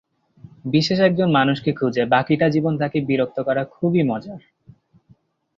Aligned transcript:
বিশেষ 0.65 0.99
একজন 0.99 1.29
মানুষকে 1.31 1.71
খুঁজে 1.73 2.03
বাকিটা 2.05 2.47
জীবন 2.49 2.73
তাকে 2.77 2.97
বিরক্ত 3.01 3.37
করা 3.41 3.63
খুবই 3.65 4.01
মজার। 4.03 4.41